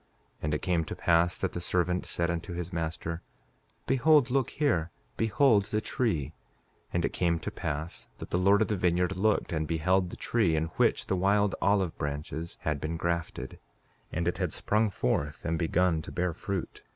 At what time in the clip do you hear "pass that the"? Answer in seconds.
0.95-1.61, 7.51-8.39